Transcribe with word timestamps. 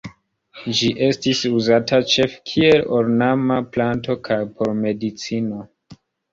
Ĝi 0.77 0.87
estis 1.07 1.41
uzata 1.59 1.99
ĉefe 2.15 2.41
kiel 2.53 2.83
ornama 3.01 3.61
planto 3.77 4.19
kaj 4.31 4.41
por 4.59 4.77
medicino. 4.83 5.65